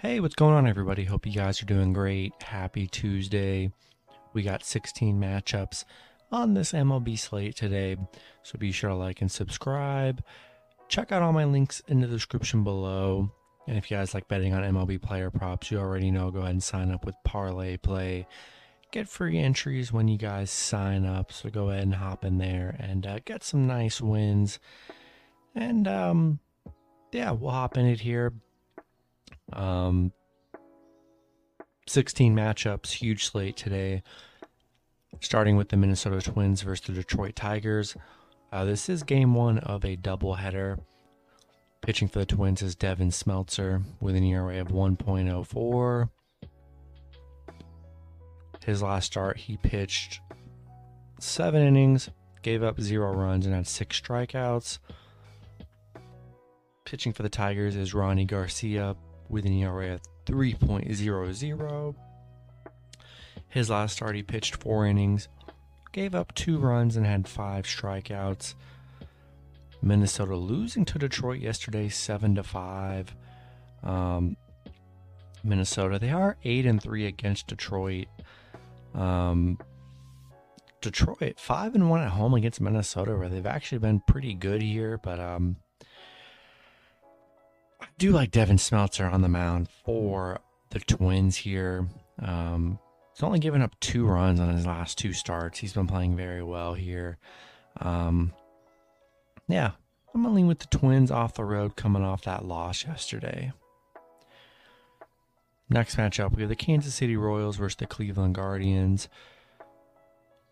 Hey, 0.00 0.20
what's 0.20 0.36
going 0.36 0.54
on, 0.54 0.68
everybody? 0.68 1.02
Hope 1.02 1.26
you 1.26 1.32
guys 1.32 1.60
are 1.60 1.66
doing 1.66 1.92
great. 1.92 2.32
Happy 2.40 2.86
Tuesday. 2.86 3.72
We 4.32 4.44
got 4.44 4.62
16 4.62 5.18
matchups 5.18 5.84
on 6.30 6.54
this 6.54 6.70
MLB 6.70 7.18
slate 7.18 7.56
today, 7.56 7.96
so 8.44 8.60
be 8.60 8.70
sure 8.70 8.90
to 8.90 8.94
like 8.94 9.22
and 9.22 9.30
subscribe. 9.30 10.22
Check 10.86 11.10
out 11.10 11.22
all 11.22 11.32
my 11.32 11.42
links 11.42 11.82
in 11.88 11.98
the 11.98 12.06
description 12.06 12.62
below. 12.62 13.28
And 13.66 13.76
if 13.76 13.90
you 13.90 13.96
guys 13.96 14.14
like 14.14 14.28
betting 14.28 14.54
on 14.54 14.62
MLB 14.62 15.02
player 15.02 15.32
props, 15.32 15.72
you 15.72 15.80
already 15.80 16.12
know, 16.12 16.30
go 16.30 16.38
ahead 16.42 16.52
and 16.52 16.62
sign 16.62 16.92
up 16.92 17.04
with 17.04 17.16
Parlay 17.24 17.76
Play. 17.76 18.28
Get 18.92 19.08
free 19.08 19.36
entries 19.36 19.92
when 19.92 20.06
you 20.06 20.16
guys 20.16 20.52
sign 20.52 21.06
up, 21.06 21.32
so 21.32 21.50
go 21.50 21.70
ahead 21.70 21.82
and 21.82 21.96
hop 21.96 22.24
in 22.24 22.38
there 22.38 22.76
and 22.78 23.04
uh, 23.04 23.18
get 23.24 23.42
some 23.42 23.66
nice 23.66 24.00
wins. 24.00 24.60
And 25.56 25.88
um, 25.88 26.38
yeah, 27.10 27.32
we'll 27.32 27.50
hop 27.50 27.76
in 27.76 27.86
it 27.86 27.98
here. 27.98 28.32
Um, 29.52 30.12
16 31.86 32.34
matchups, 32.34 32.90
huge 32.92 33.24
slate 33.24 33.56
today. 33.56 34.02
Starting 35.20 35.56
with 35.56 35.70
the 35.70 35.76
Minnesota 35.76 36.20
Twins 36.20 36.62
versus 36.62 36.86
the 36.86 36.92
Detroit 36.92 37.34
Tigers. 37.34 37.96
Uh, 38.52 38.64
this 38.64 38.88
is 38.88 39.02
game 39.02 39.34
one 39.34 39.58
of 39.58 39.84
a 39.84 39.96
doubleheader. 39.96 40.78
Pitching 41.80 42.08
for 42.08 42.18
the 42.18 42.26
Twins 42.26 42.62
is 42.62 42.74
Devin 42.74 43.10
Smeltzer 43.10 43.82
with 44.00 44.14
an 44.14 44.24
ERA 44.24 44.60
of 44.60 44.68
1.04. 44.68 46.08
His 48.64 48.82
last 48.82 49.06
start, 49.06 49.38
he 49.38 49.56
pitched 49.56 50.20
seven 51.18 51.62
innings, 51.62 52.10
gave 52.42 52.62
up 52.62 52.80
zero 52.80 53.12
runs, 53.12 53.46
and 53.46 53.54
had 53.54 53.66
six 53.66 54.00
strikeouts. 54.00 54.78
Pitching 56.84 57.12
for 57.12 57.22
the 57.22 57.28
Tigers 57.28 57.76
is 57.76 57.94
Rony 57.94 58.26
Garcia 58.26 58.96
with 59.28 59.44
an 59.44 59.52
ERA 59.52 59.94
of 59.94 60.02
3.00. 60.26 61.94
His 63.48 63.70
last 63.70 63.96
start, 63.96 64.14
he 64.14 64.22
pitched 64.22 64.56
four 64.56 64.86
innings, 64.86 65.28
gave 65.92 66.14
up 66.14 66.34
two 66.34 66.58
runs, 66.58 66.96
and 66.96 67.06
had 67.06 67.26
five 67.26 67.64
strikeouts. 67.64 68.54
Minnesota 69.80 70.36
losing 70.36 70.84
to 70.84 70.98
Detroit 70.98 71.40
yesterday, 71.40 71.88
seven 71.88 72.34
to 72.34 72.42
five. 72.42 73.14
Um, 73.82 74.36
Minnesota, 75.44 75.98
they 75.98 76.10
are 76.10 76.36
eight 76.44 76.66
and 76.66 76.82
three 76.82 77.06
against 77.06 77.46
Detroit. 77.46 78.06
Um, 78.94 79.58
Detroit 80.80 81.38
five 81.38 81.74
and 81.74 81.90
one 81.90 82.00
at 82.00 82.10
home 82.10 82.34
against 82.34 82.60
Minnesota, 82.60 83.16
where 83.16 83.28
they've 83.28 83.46
actually 83.46 83.78
been 83.78 84.00
pretty 84.00 84.34
good 84.34 84.62
here, 84.62 84.98
but 84.98 85.18
um, 85.18 85.56
do 87.98 88.12
like 88.12 88.30
Devin 88.30 88.56
Smeltzer 88.56 89.12
on 89.12 89.22
the 89.22 89.28
mound 89.28 89.68
for 89.84 90.38
the 90.70 90.78
Twins 90.80 91.36
here. 91.36 91.86
Um, 92.22 92.78
he's 93.12 93.22
only 93.22 93.40
given 93.40 93.60
up 93.60 93.78
two 93.80 94.06
runs 94.06 94.40
on 94.40 94.54
his 94.54 94.66
last 94.66 94.96
two 94.96 95.12
starts. 95.12 95.58
He's 95.58 95.72
been 95.72 95.88
playing 95.88 96.16
very 96.16 96.42
well 96.42 96.74
here. 96.74 97.18
Um, 97.80 98.32
yeah, 99.48 99.72
I'm 100.14 100.22
gonna 100.22 100.34
lean 100.34 100.46
with 100.46 100.60
the 100.60 100.66
Twins 100.66 101.10
off 101.10 101.34
the 101.34 101.44
road, 101.44 101.76
coming 101.76 102.04
off 102.04 102.22
that 102.22 102.44
loss 102.44 102.84
yesterday. 102.86 103.52
Next 105.68 105.96
matchup, 105.96 106.34
we 106.34 106.42
have 106.42 106.48
the 106.48 106.56
Kansas 106.56 106.94
City 106.94 107.16
Royals 107.16 107.56
versus 107.56 107.76
the 107.76 107.86
Cleveland 107.86 108.34
Guardians. 108.34 109.08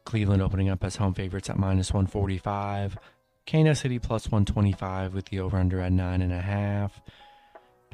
Cleveland 0.05 0.43
opening 0.43 0.69
up 0.69 0.85
as 0.85 0.97
home 0.97 1.15
favorites 1.15 1.49
at 1.49 1.59
minus 1.59 1.93
145. 1.93 2.99
Kansas 3.47 3.81
City 3.81 3.99
plus 3.99 4.27
125 4.27 5.15
with 5.15 5.27
the 5.27 5.41
over 5.41 5.57
under 5.57 5.81
at 5.81 5.93
9.5. 5.93 6.91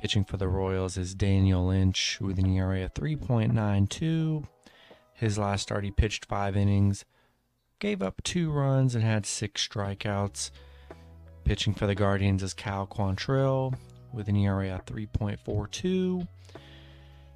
Pitching 0.03 0.25
for 0.25 0.37
the 0.37 0.49
Royals 0.49 0.97
is 0.97 1.15
Daniel 1.15 1.69
Lynch 1.69 2.19
with 2.21 2.37
an 2.37 2.51
ERA 2.51 2.83
of 2.83 2.93
3.92. 2.93 4.45
His 5.13 5.39
last 5.39 5.63
start, 5.63 5.85
he 5.85 5.93
pitched 5.93 6.25
five 6.25 6.57
innings, 6.57 7.05
gave 7.79 8.03
up 8.03 8.21
two 8.25 8.51
runs, 8.51 8.97
and 8.97 9.05
had 9.05 9.25
six 9.25 9.69
strikeouts. 9.69 10.51
Pitching 11.45 11.73
for 11.73 11.87
the 11.87 11.95
Guardians 11.95 12.43
is 12.43 12.53
Cal 12.53 12.85
Quantrill 12.85 13.75
with 14.13 14.27
an 14.27 14.35
ERA 14.35 14.75
of 14.75 14.85
3.42. 14.87 16.27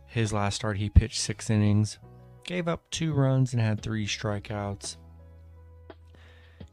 His 0.08 0.32
last 0.32 0.56
start, 0.56 0.78
he 0.78 0.90
pitched 0.90 1.20
six 1.20 1.48
innings, 1.48 1.98
gave 2.42 2.66
up 2.66 2.90
two 2.90 3.12
runs, 3.12 3.52
and 3.52 3.62
had 3.62 3.80
three 3.80 4.08
strikeouts. 4.08 4.96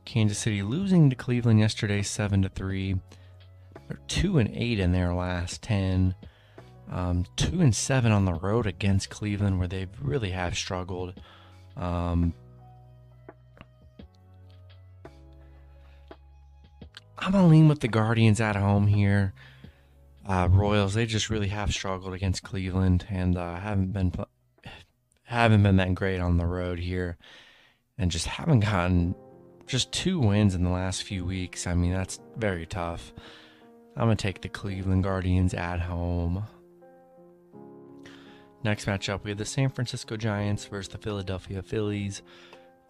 Kansas 0.05 0.39
City 0.39 0.63
losing 0.63 1.11
to 1.11 1.15
Cleveland 1.15 1.59
yesterday, 1.59 2.01
seven 2.01 2.41
to 2.41 2.49
three. 2.49 2.95
They're 3.93 4.01
two 4.07 4.39
and 4.39 4.49
eight 4.55 4.79
in 4.79 4.91
their 4.91 5.13
last 5.13 5.61
ten. 5.61 6.15
Um, 6.91 7.25
two 7.35 7.61
and 7.61 7.75
seven 7.75 8.11
on 8.11 8.25
the 8.25 8.33
road 8.33 8.65
against 8.65 9.11
Cleveland, 9.11 9.59
where 9.59 9.67
they 9.67 9.87
really 10.01 10.31
have 10.31 10.57
struggled. 10.57 11.13
Um, 11.77 12.33
I'm 17.19 17.31
gonna 17.31 17.47
lean 17.47 17.67
with 17.67 17.81
the 17.81 17.87
Guardians 17.87 18.41
at 18.41 18.55
home 18.55 18.87
here. 18.87 19.33
Uh, 20.27 20.47
Royals, 20.51 20.95
they 20.95 21.05
just 21.05 21.29
really 21.29 21.49
have 21.49 21.71
struggled 21.71 22.15
against 22.15 22.41
Cleveland 22.41 23.05
and 23.11 23.37
uh, 23.37 23.59
haven't 23.59 23.93
been 23.93 24.11
haven't 25.23 25.61
been 25.61 25.75
that 25.77 25.93
great 25.93 26.19
on 26.19 26.37
the 26.37 26.47
road 26.47 26.79
here, 26.79 27.17
and 27.99 28.09
just 28.09 28.25
haven't 28.25 28.61
gotten 28.61 29.13
just 29.67 29.91
two 29.91 30.19
wins 30.19 30.55
in 30.55 30.63
the 30.63 30.71
last 30.71 31.03
few 31.03 31.23
weeks. 31.23 31.67
I 31.67 31.75
mean, 31.75 31.91
that's 31.91 32.19
very 32.37 32.65
tough. 32.65 33.13
I'm 33.95 34.07
going 34.07 34.17
to 34.17 34.21
take 34.21 34.41
the 34.41 34.49
Cleveland 34.49 35.03
Guardians 35.03 35.53
at 35.53 35.79
home. 35.79 36.43
Next 38.63 38.85
matchup, 38.85 39.23
we 39.23 39.31
have 39.31 39.37
the 39.37 39.45
San 39.45 39.69
Francisco 39.69 40.17
Giants 40.17 40.65
versus 40.65 40.91
the 40.91 40.97
Philadelphia 40.97 41.61
Phillies. 41.61 42.21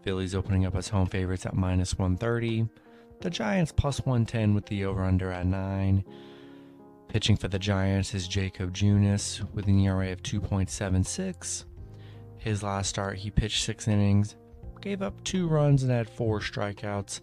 Phillies 0.01 0.35
opening 0.35 0.65
up 0.65 0.75
as 0.75 0.89
home 0.89 1.07
favorites 1.07 1.45
at 1.45 1.55
minus 1.55 1.97
130. 1.97 2.69
The 3.21 3.29
Giants 3.29 3.71
plus 3.71 3.99
110 4.05 4.53
with 4.53 4.65
the 4.67 4.85
over 4.85 5.03
under 5.03 5.31
at 5.31 5.45
9. 5.45 6.05
Pitching 7.07 7.37
for 7.37 7.47
the 7.47 7.59
Giants 7.59 8.13
is 8.13 8.27
Jakob 8.27 8.73
Junis 8.73 9.43
with 9.53 9.67
an 9.67 9.79
ERA 9.79 10.11
of 10.11 10.23
2.76. 10.23 11.65
His 12.37 12.63
last 12.63 12.89
start, 12.89 13.17
he 13.17 13.31
pitched 13.31 13.63
six 13.63 13.87
innings, 13.87 14.35
gave 14.81 15.01
up 15.01 15.23
two 15.23 15.47
runs, 15.47 15.83
and 15.83 15.91
had 15.91 16.09
four 16.09 16.39
strikeouts. 16.39 17.21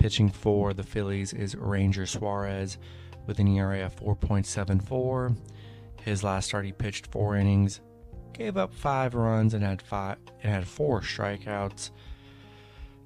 Pitching 0.00 0.30
for 0.30 0.72
the 0.72 0.82
Phillies 0.82 1.34
is 1.34 1.54
Ranger 1.54 2.06
Suarez 2.06 2.78
with 3.26 3.38
an 3.38 3.46
ERA 3.48 3.84
of 3.84 3.94
4.74. 3.96 5.36
His 6.02 6.24
last 6.24 6.46
start, 6.46 6.64
he 6.64 6.72
pitched 6.72 7.08
four 7.08 7.36
innings, 7.36 7.82
gave 8.32 8.56
up 8.56 8.72
five 8.72 9.12
runs, 9.12 9.52
and 9.52 9.62
had 9.62 9.82
five 9.82 10.16
and 10.42 10.54
had 10.54 10.66
four 10.66 11.02
strikeouts. 11.02 11.90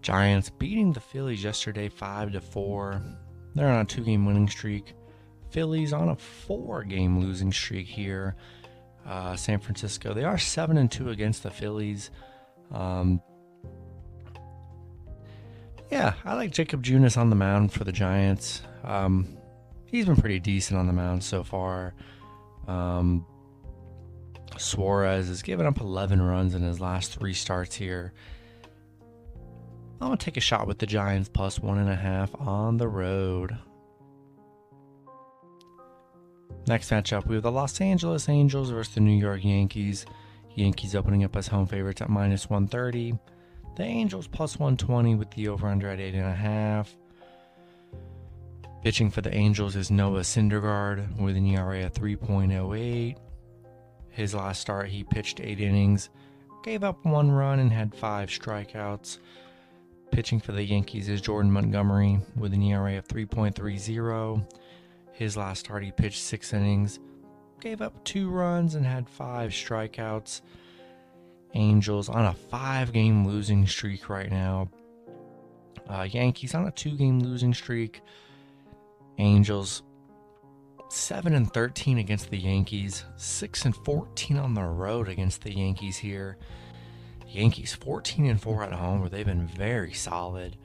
Giants 0.02 0.50
beating 0.50 0.92
the 0.92 1.00
Phillies 1.00 1.42
yesterday, 1.42 1.88
five 1.88 2.30
to 2.30 2.40
four. 2.40 3.02
They're 3.56 3.72
on 3.72 3.80
a 3.80 3.84
two-game 3.84 4.24
winning 4.24 4.48
streak. 4.48 4.94
Phillies 5.50 5.92
on 5.92 6.10
a 6.10 6.16
four-game 6.16 7.18
losing 7.18 7.50
streak 7.50 7.88
here. 7.88 8.36
Uh, 9.04 9.34
San 9.34 9.58
Francisco, 9.58 10.14
they 10.14 10.22
are 10.22 10.38
seven 10.38 10.78
and 10.78 10.92
two 10.92 11.10
against 11.10 11.42
the 11.42 11.50
Phillies. 11.50 12.12
Um, 12.70 13.20
yeah, 15.90 16.14
I 16.24 16.34
like 16.34 16.50
Jakob 16.50 16.82
Junis 16.82 17.16
on 17.16 17.30
the 17.30 17.36
mound 17.36 17.72
for 17.72 17.84
the 17.84 17.92
Giants. 17.92 18.62
Um, 18.84 19.36
he's 19.86 20.06
been 20.06 20.16
pretty 20.16 20.40
decent 20.40 20.78
on 20.78 20.86
the 20.86 20.92
mound 20.92 21.22
so 21.22 21.42
far. 21.42 21.94
Um, 22.66 23.26
Suarez 24.56 25.28
has 25.28 25.42
given 25.42 25.66
up 25.66 25.80
11 25.80 26.20
runs 26.22 26.54
in 26.54 26.62
his 26.62 26.80
last 26.80 27.18
three 27.18 27.34
starts 27.34 27.74
here. 27.74 28.12
I'm 30.00 30.08
going 30.08 30.18
to 30.18 30.24
take 30.24 30.36
a 30.36 30.40
shot 30.40 30.66
with 30.66 30.78
the 30.78 30.86
Giants 30.86 31.28
plus 31.28 31.60
one 31.60 31.78
and 31.78 31.88
a 31.88 31.96
half 31.96 32.34
on 32.38 32.76
the 32.76 32.88
road. 32.88 33.56
Next 36.66 36.90
matchup, 36.90 37.26
we 37.26 37.36
have 37.36 37.42
the 37.42 37.52
Los 37.52 37.80
Angeles 37.80 38.28
Angels 38.28 38.70
versus 38.70 38.94
the 38.94 39.00
New 39.00 39.18
York 39.18 39.44
Yankees. 39.44 40.06
Yankees 40.54 40.94
opening 40.94 41.24
up 41.24 41.36
as 41.36 41.48
home 41.48 41.66
favorites 41.66 42.00
at 42.00 42.08
minus 42.08 42.48
130. 42.48 43.18
The 43.76 43.82
Angels 43.82 44.28
plus 44.28 44.56
120 44.56 45.16
with 45.16 45.30
the 45.32 45.48
over 45.48 45.66
under 45.66 45.88
at 45.88 45.98
8.5. 45.98 46.86
Pitching 48.82 49.10
for 49.10 49.20
the 49.20 49.34
Angels 49.34 49.74
is 49.74 49.90
Noah 49.90 50.20
Syndergaard 50.20 51.18
with 51.18 51.36
an 51.36 51.46
ERA 51.46 51.86
of 51.86 51.92
3.08. 51.94 53.16
His 54.10 54.34
last 54.34 54.60
start, 54.60 54.90
he 54.90 55.02
pitched 55.02 55.40
eight 55.40 55.58
innings, 55.58 56.10
gave 56.62 56.84
up 56.84 57.04
one 57.04 57.32
run, 57.32 57.58
and 57.58 57.72
had 57.72 57.94
five 57.94 58.28
strikeouts. 58.28 59.18
Pitching 60.12 60.38
for 60.38 60.52
the 60.52 60.62
Yankees 60.62 61.08
is 61.08 61.20
Jordan 61.20 61.50
Montgomery 61.50 62.20
with 62.36 62.52
an 62.52 62.62
ERA 62.62 62.98
of 62.98 63.08
3.30. 63.08 64.46
His 65.12 65.36
last 65.36 65.60
start, 65.60 65.82
he 65.82 65.90
pitched 65.90 66.20
six 66.22 66.52
innings, 66.52 67.00
gave 67.58 67.82
up 67.82 68.04
two 68.04 68.30
runs, 68.30 68.76
and 68.76 68.86
had 68.86 69.08
five 69.08 69.50
strikeouts. 69.50 70.42
Angels 71.54 72.08
on 72.08 72.24
a 72.24 72.34
five 72.34 72.92
game 72.92 73.26
losing 73.26 73.66
streak 73.66 74.08
right 74.08 74.30
now. 74.30 74.68
Uh, 75.88 76.02
Yankees 76.10 76.54
on 76.54 76.66
a 76.66 76.70
two 76.70 76.96
game 76.96 77.20
losing 77.20 77.54
streak. 77.54 78.02
Angels 79.18 79.82
7 80.88 81.34
and 81.34 81.52
13 81.52 81.98
against 81.98 82.30
the 82.30 82.38
Yankees, 82.38 83.04
6 83.16 83.64
and 83.64 83.76
14 83.76 84.36
on 84.36 84.54
the 84.54 84.62
road 84.62 85.08
against 85.08 85.42
the 85.42 85.52
Yankees 85.52 85.96
here. 85.96 86.36
Yankees 87.28 87.74
14 87.74 88.26
and 88.26 88.40
4 88.40 88.62
at 88.64 88.72
home, 88.72 89.00
where 89.00 89.08
they've 89.08 89.26
been 89.26 89.46
very 89.46 89.92
solid. 89.92 90.56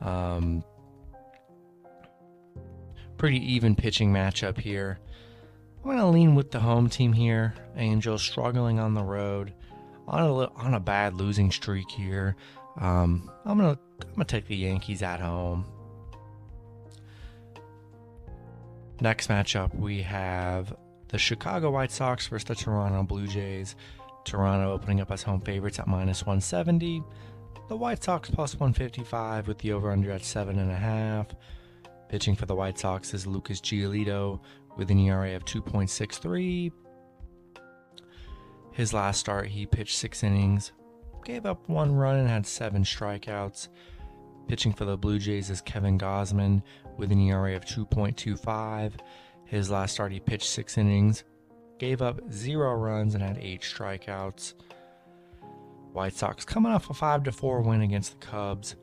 Um, 0.00 0.64
pretty 3.16 3.38
even 3.52 3.76
pitching 3.76 4.12
matchup 4.12 4.58
here. 4.58 4.98
I'm 5.78 5.84
going 5.84 5.98
to 5.98 6.06
lean 6.06 6.34
with 6.34 6.50
the 6.50 6.60
home 6.60 6.88
team 6.88 7.12
here. 7.12 7.54
Angels 7.76 8.22
struggling 8.22 8.80
on 8.80 8.94
the 8.94 9.04
road, 9.04 9.54
on 10.08 10.20
a, 10.20 10.52
on 10.54 10.74
a 10.74 10.80
bad 10.80 11.14
losing 11.14 11.50
streak 11.50 11.90
here. 11.90 12.36
Um, 12.80 13.30
I'm 13.44 13.58
to 13.58 13.78
I'm 14.02 14.18
to 14.18 14.24
take 14.24 14.46
the 14.46 14.56
Yankees 14.56 15.02
at 15.02 15.20
home. 15.20 15.64
Next 19.00 19.28
matchup, 19.28 19.74
we 19.74 20.02
have 20.02 20.74
the 21.08 21.18
Chicago 21.18 21.70
White 21.70 21.90
Sox 21.90 22.26
versus 22.26 22.44
the 22.44 22.54
Toronto 22.54 23.02
Blue 23.02 23.26
Jays. 23.26 23.76
Toronto 24.24 24.72
opening 24.72 25.00
up 25.00 25.10
as 25.10 25.22
home 25.22 25.40
favorites 25.40 25.78
at 25.78 25.86
minus 25.86 26.22
170. 26.22 27.02
The 27.68 27.76
White 27.76 28.02
Sox 28.02 28.30
plus 28.30 28.54
155 28.54 29.48
with 29.48 29.58
the 29.58 29.72
over 29.72 29.90
under 29.90 30.10
at 30.10 30.22
7.5. 30.22 31.30
Pitching 32.08 32.34
for 32.34 32.46
the 32.46 32.54
White 32.54 32.78
Sox 32.78 33.12
is 33.12 33.26
Lucas 33.26 33.60
Giolito 33.60 34.40
with 34.76 34.90
an 34.90 34.98
ERA 34.98 35.34
of 35.36 35.44
2.63. 35.44 36.72
His 38.76 38.92
last 38.92 39.20
start, 39.20 39.48
he 39.48 39.64
pitched 39.64 39.96
six 39.96 40.22
innings, 40.22 40.72
gave 41.24 41.46
up 41.46 41.66
one 41.66 41.94
run, 41.94 42.16
and 42.16 42.28
had 42.28 42.46
seven 42.46 42.84
strikeouts. 42.84 43.68
Pitching 44.48 44.74
for 44.74 44.84
the 44.84 44.98
Blue 44.98 45.18
Jays 45.18 45.48
is 45.48 45.62
Kevin 45.62 45.98
Gausman 45.98 46.62
with 46.98 47.10
an 47.10 47.18
ERA 47.18 47.56
of 47.56 47.64
2.25. 47.64 48.92
His 49.46 49.70
last 49.70 49.94
start, 49.94 50.12
he 50.12 50.20
pitched 50.20 50.50
six 50.50 50.76
innings, 50.76 51.24
gave 51.78 52.02
up 52.02 52.20
zero 52.30 52.74
runs, 52.74 53.14
and 53.14 53.24
had 53.24 53.38
eight 53.38 53.62
strikeouts. 53.62 54.52
White 55.94 56.12
Sox 56.12 56.44
coming 56.44 56.70
off 56.70 56.90
a 56.90 56.94
5 56.94 57.34
4 57.34 57.62
win 57.62 57.80
against 57.80 58.20
the 58.20 58.26
Cubs. 58.26 58.76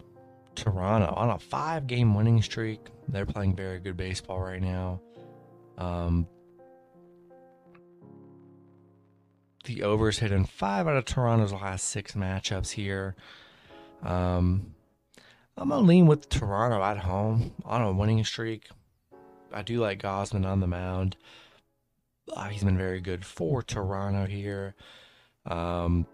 Toronto 0.55 1.13
on 1.15 1.29
a 1.29 1.37
five 1.37 1.85
game 1.85 2.15
winning 2.15 2.41
streak. 2.41 2.79
They're 3.09 3.27
playing 3.27 3.55
very 3.55 3.79
good 3.79 3.95
baseball 3.95 4.39
right 4.39 4.61
now. 4.61 5.01
Um, 5.77 6.27
the 9.63 9.83
overs 9.83 10.19
hit 10.19 10.31
in 10.31 10.45
five 10.45 10.87
out 10.87 10.97
of 10.97 11.05
Toronto's 11.05 11.53
last 11.53 11.85
six 11.85 12.13
matchups 12.13 12.71
here. 12.71 13.15
Um, 14.03 14.73
I'm 15.57 15.69
gonna 15.69 15.81
lean 15.81 16.07
with 16.07 16.29
Toronto 16.29 16.83
at 16.83 16.97
home 16.99 17.53
on 17.63 17.81
a 17.81 17.91
winning 17.91 18.23
streak. 18.23 18.67
I 19.53 19.61
do 19.61 19.79
like 19.79 20.01
Gausman 20.01 20.45
on 20.45 20.59
the 20.59 20.67
mound. 20.67 21.15
Uh, 22.31 22.47
he's 22.47 22.63
been 22.63 22.77
very 22.77 23.01
good 23.01 23.25
for 23.25 23.61
Toronto 23.61 24.25
here. 24.25 24.75
Um, 25.45 26.07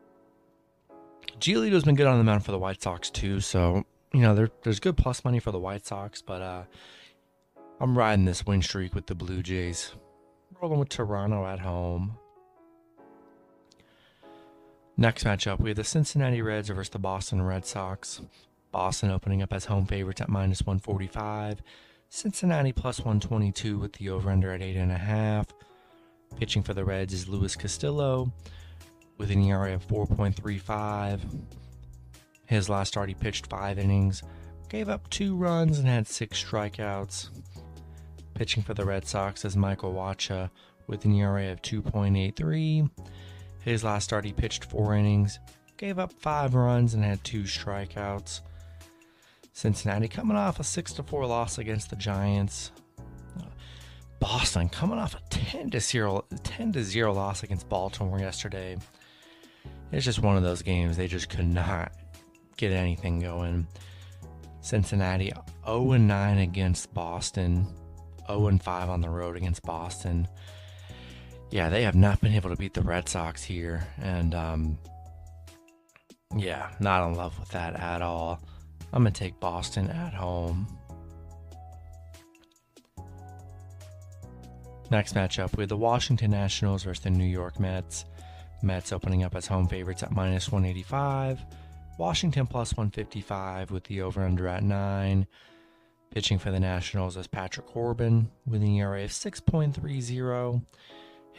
Giolito's 1.40 1.84
been 1.84 1.96
good 1.96 2.08
on 2.08 2.18
the 2.18 2.24
mound 2.24 2.44
for 2.44 2.52
the 2.52 2.60
White 2.60 2.82
Sox 2.82 3.10
too, 3.10 3.40
so 3.40 3.86
you 4.14 4.22
know 4.22 4.36
there, 4.36 4.50
there's 4.64 4.80
good 4.80 4.98
plus 4.98 5.24
money 5.24 5.40
for 5.40 5.52
the 5.52 5.60
White 5.60 5.86
Sox, 5.86 6.22
but 6.22 6.42
uh, 6.42 6.64
I'm 7.80 7.98
riding 7.98 8.26
this 8.26 8.46
win 8.46 8.62
streak 8.62 8.94
with 8.94 9.06
the 9.06 9.16
Blue 9.16 9.42
Jays. 9.42 9.94
Rolling 10.62 10.80
with 10.80 10.90
Toronto 10.90 11.46
at 11.46 11.60
home. 11.60 12.18
Next 15.00 15.24
matchup, 15.24 15.62
we 15.62 15.70
have 15.70 15.78
the 15.78 15.86
Cincinnati 15.86 16.42
Reds 16.42 16.68
versus 16.68 16.90
the 16.90 17.00
Boston 17.00 17.42
Red 17.42 17.66
Sox. 17.66 18.20
Boston 18.74 19.10
opening 19.10 19.42
up 19.42 19.54
as 19.54 19.64
home 19.64 19.86
favorites 19.86 20.20
at 20.20 20.28
minus 20.28 20.64
145. 20.64 21.62
Cincinnati 22.10 22.74
plus 22.74 23.00
122 23.00 23.80
with 23.80 23.94
the 23.94 24.10
over 24.10 24.30
under 24.30 24.52
at 24.52 24.60
8.5. 24.60 25.46
Pitching 26.38 26.64
for 26.64 26.74
the 26.74 26.84
Reds 26.84 27.14
is 27.14 27.30
Luis 27.30 27.56
Castillo 27.56 28.30
with 29.18 29.32
an 29.32 29.42
ERA 29.42 29.74
of 29.74 29.88
4.35. 29.88 31.22
His 32.48 32.68
last 32.68 32.90
start, 32.90 33.08
he 33.08 33.16
pitched 33.16 33.48
five 33.48 33.80
innings, 33.80 34.22
gave 34.68 34.90
up 34.90 35.10
two 35.10 35.34
runs, 35.34 35.80
and 35.80 35.88
had 35.88 36.10
six 36.10 36.44
strikeouts. 36.44 37.30
Pitching 38.34 38.64
for 38.64 38.74
the 38.74 38.84
Red 38.84 39.08
Sox 39.08 39.46
is 39.46 39.56
Michael 39.56 39.94
Wacha 39.94 40.50
with 40.88 41.06
an 41.06 41.16
ERA 41.16 41.54
of 41.54 41.62
2.83. 41.62 42.90
His 43.70 43.84
last 43.84 44.06
start, 44.06 44.26
he 44.26 44.34
pitched 44.34 44.66
four 44.66 44.96
innings, 44.96 45.38
gave 45.78 46.00
up 46.00 46.12
five 46.12 46.56
runs, 46.56 46.96
and 46.96 47.04
had 47.04 47.24
two 47.24 47.44
strikeouts. 47.44 48.42
Cincinnati 49.54 50.08
coming 50.08 50.36
off 50.36 50.60
a 50.60 50.64
6 50.64 50.94
to 50.94 51.04
4 51.04 51.28
loss 51.28 51.60
against 51.60 51.92
the 51.92 51.96
Giants. 51.96 52.72
Boston 54.20 54.70
coming 54.70 54.98
off 54.98 55.14
a 55.14 55.22
10 55.30 55.70
to 55.70 55.80
0 55.80 56.26
10 56.44 56.72
to 56.72 56.84
0 56.84 57.14
loss 57.14 57.44
against 57.44 57.70
Baltimore 57.70 58.18
yesterday. 58.18 58.76
It's 59.92 60.04
just 60.04 60.24
one 60.24 60.36
of 60.36 60.42
those 60.42 60.64
games 60.64 60.98
they 60.98 61.08
just 61.08 61.30
could 61.30 61.48
not 61.48 61.92
get 62.58 62.72
anything 62.72 63.20
going. 63.20 63.68
Cincinnati 64.62 65.32
0 65.64 65.84
9 65.84 66.38
against 66.40 66.92
Boston, 66.96 67.68
0 68.26 68.58
5 68.58 68.90
on 68.90 69.02
the 69.02 69.10
road 69.10 69.38
against 69.38 69.62
Boston. 69.62 70.28
Yeah, 71.52 71.70
they 71.70 71.84
have 71.84 71.96
not 71.96 72.22
been 72.22 72.34
able 72.34 72.52
to 72.52 72.56
beat 72.56 72.74
the 72.74 72.82
Red 72.82 73.10
Sox 73.10 73.44
here, 73.44 73.88
and 74.00 74.36
um, 74.36 74.78
yeah, 76.36 76.70
not 76.80 77.08
in 77.08 77.16
love 77.16 77.40
with 77.40 77.50
that 77.50 77.76
at 77.80 78.02
all. 78.02 78.40
I'm 78.94 79.04
to 79.06 79.12
take 79.12 79.40
Boston 79.40 79.90
at 79.90 80.14
home. 80.14 80.68
Next 84.92 85.14
matchup, 85.14 85.56
we 85.56 85.64
have 85.64 85.70
the 85.70 85.78
Washington 85.78 86.32
Nationals 86.32 86.84
versus 86.84 87.04
the 87.04 87.12
New 87.12 87.26
York 87.26 87.60
Mets. 87.60 88.06
Mets 88.64 88.92
opening 88.92 89.24
up 89.24 89.36
as 89.36 89.46
home 89.48 89.68
favorites 89.68 90.04
at 90.04 90.12
minus 90.12 90.52
185. 90.52 91.40
Washington 92.00 92.48
plus 92.48 92.74
155 92.74 93.72
with 93.72 93.84
the 93.86 94.02
over 94.02 94.24
under 94.24 94.48
at 94.48 94.64
9. 94.64 95.28
Pitching 96.12 96.40
for 96.40 96.50
the 96.50 96.60
Nationals 96.60 97.18
is 97.18 97.28
Patrick 97.28 97.68
Corbin 97.68 98.32
with 98.48 98.62
an 98.62 98.68
ERA 98.68 99.04
of 99.04 99.12
6.30. 99.12 100.66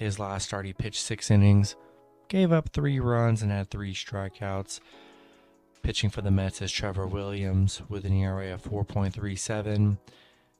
His 0.00 0.18
last 0.18 0.46
start, 0.46 0.64
he 0.64 0.72
pitched 0.72 1.02
six 1.02 1.30
innings, 1.30 1.76
gave 2.28 2.52
up 2.52 2.70
three 2.70 2.98
runs, 2.98 3.42
and 3.42 3.52
had 3.52 3.68
three 3.68 3.92
strikeouts. 3.92 4.80
Pitching 5.82 6.08
for 6.08 6.22
the 6.22 6.30
Mets 6.30 6.62
is 6.62 6.72
Trevor 6.72 7.06
Williams 7.06 7.82
with 7.86 8.06
an 8.06 8.14
ERA 8.14 8.54
of 8.54 8.62
4.37. 8.62 9.98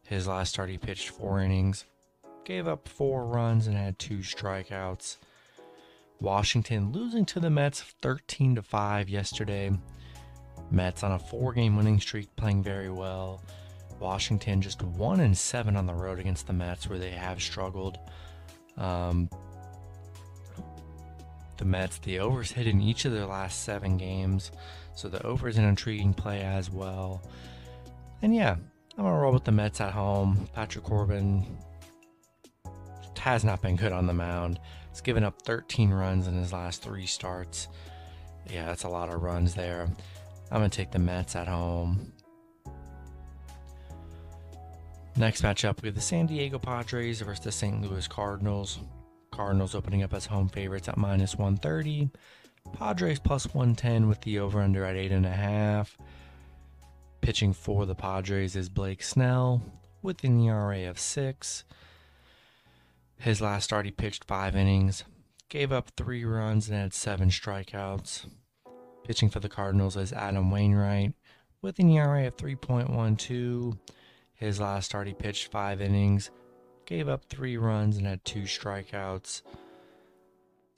His 0.02 0.28
last 0.28 0.50
start, 0.50 0.68
he 0.68 0.76
pitched 0.76 1.08
four 1.08 1.40
innings, 1.40 1.86
gave 2.44 2.68
up 2.68 2.86
four 2.86 3.24
runs, 3.24 3.66
and 3.66 3.78
had 3.78 3.98
two 3.98 4.18
strikeouts. 4.18 5.16
Washington 6.20 6.92
losing 6.92 7.24
to 7.24 7.40
the 7.40 7.48
Mets 7.48 7.80
13 7.80 8.56
to 8.56 8.62
5 8.62 9.08
yesterday. 9.08 9.72
Mets 10.70 11.02
on 11.02 11.12
a 11.12 11.18
four-game 11.18 11.78
winning 11.78 11.98
streak, 11.98 12.28
playing 12.36 12.62
very 12.62 12.90
well. 12.90 13.40
Washington 14.00 14.60
just 14.60 14.82
one 14.82 15.20
and 15.20 15.36
seven 15.36 15.78
on 15.78 15.86
the 15.86 15.94
road 15.94 16.18
against 16.18 16.46
the 16.46 16.52
Mets, 16.52 16.90
where 16.90 16.98
they 16.98 17.12
have 17.12 17.40
struggled. 17.40 17.98
Um, 18.80 19.30
the 21.58 21.64
Mets, 21.64 21.98
the 21.98 22.18
overs 22.18 22.52
hit 22.52 22.66
in 22.66 22.80
each 22.80 23.04
of 23.04 23.12
their 23.12 23.26
last 23.26 23.62
seven 23.62 23.98
games. 23.98 24.50
So 24.94 25.08
the 25.08 25.24
over 25.24 25.46
is 25.46 25.58
an 25.58 25.64
intriguing 25.64 26.14
play 26.14 26.40
as 26.40 26.70
well. 26.70 27.22
And 28.22 28.34
yeah, 28.34 28.56
I'm 28.96 29.04
gonna 29.04 29.18
roll 29.18 29.32
with 29.32 29.44
the 29.44 29.52
Mets 29.52 29.80
at 29.80 29.92
home. 29.92 30.48
Patrick 30.54 30.84
Corbin 30.84 31.46
has 33.18 33.44
not 33.44 33.60
been 33.60 33.76
good 33.76 33.92
on 33.92 34.06
the 34.06 34.14
mound. 34.14 34.58
He's 34.90 35.02
given 35.02 35.22
up 35.22 35.42
13 35.42 35.90
runs 35.90 36.26
in 36.26 36.34
his 36.34 36.52
last 36.52 36.82
three 36.82 37.06
starts. 37.06 37.68
Yeah, 38.50 38.66
that's 38.66 38.84
a 38.84 38.88
lot 38.88 39.10
of 39.10 39.22
runs 39.22 39.54
there. 39.54 39.88
I'm 40.50 40.58
gonna 40.58 40.70
take 40.70 40.90
the 40.90 40.98
Mets 40.98 41.36
at 41.36 41.46
home. 41.46 42.12
Next 45.16 45.42
matchup, 45.42 45.82
we 45.82 45.88
have 45.88 45.94
the 45.94 46.00
San 46.00 46.26
Diego 46.26 46.58
Padres 46.58 47.20
versus 47.20 47.44
the 47.44 47.52
St. 47.52 47.82
Louis 47.82 48.06
Cardinals. 48.06 48.78
Cardinals 49.32 49.74
opening 49.74 50.02
up 50.02 50.14
as 50.14 50.26
home 50.26 50.48
favorites 50.48 50.88
at 50.88 50.96
minus 50.96 51.36
130. 51.36 52.10
Padres 52.72 53.18
plus 53.18 53.46
110 53.46 54.08
with 54.08 54.20
the 54.22 54.38
over 54.38 54.60
under 54.60 54.84
at 54.84 54.96
8.5. 54.96 55.88
Pitching 57.20 57.52
for 57.52 57.86
the 57.86 57.94
Padres 57.94 58.56
is 58.56 58.68
Blake 58.68 59.02
Snell 59.02 59.62
with 60.00 60.24
an 60.24 60.40
ERA 60.40 60.88
of 60.88 60.98
6. 60.98 61.64
His 63.18 63.40
last 63.40 63.64
start, 63.64 63.84
he 63.84 63.90
pitched 63.90 64.24
five 64.24 64.56
innings, 64.56 65.04
gave 65.50 65.72
up 65.72 65.90
three 65.96 66.24
runs, 66.24 66.68
and 66.68 66.78
had 66.78 66.94
seven 66.94 67.28
strikeouts. 67.28 68.26
Pitching 69.04 69.28
for 69.28 69.40
the 69.40 69.48
Cardinals 69.48 69.96
is 69.96 70.12
Adam 70.12 70.50
Wainwright 70.50 71.12
with 71.60 71.78
an 71.78 71.90
ERA 71.90 72.26
of 72.28 72.36
3.12. 72.36 73.78
His 74.40 74.58
last 74.58 74.86
start, 74.86 75.06
he 75.06 75.12
pitched 75.12 75.52
five 75.52 75.82
innings, 75.82 76.30
gave 76.86 77.08
up 77.08 77.26
three 77.26 77.58
runs, 77.58 77.98
and 77.98 78.06
had 78.06 78.24
two 78.24 78.44
strikeouts. 78.44 79.42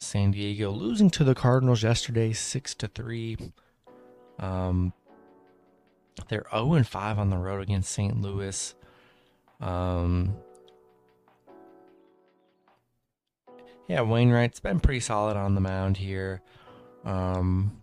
San 0.00 0.32
Diego 0.32 0.70
losing 0.70 1.10
to 1.10 1.22
the 1.22 1.36
Cardinals 1.36 1.84
yesterday, 1.84 2.32
six 2.32 2.74
to 2.74 2.88
three. 2.88 3.38
Um, 4.40 4.92
they're 6.28 6.44
0 6.50 6.74
and 6.74 6.86
5 6.86 7.18
on 7.20 7.30
the 7.30 7.36
road 7.36 7.62
against 7.62 7.92
St. 7.92 8.20
Louis. 8.20 8.74
Um, 9.60 10.36
yeah, 13.86 14.00
Wainwright's 14.00 14.58
been 14.58 14.80
pretty 14.80 15.00
solid 15.00 15.36
on 15.36 15.54
the 15.54 15.60
mound 15.60 15.98
here. 15.98 16.42
Um, 17.04 17.80